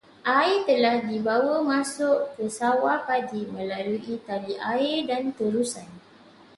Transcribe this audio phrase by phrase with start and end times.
[0.35, 5.85] Air telah dibawa masuk ke sawah padi melalui tali air dan terusan.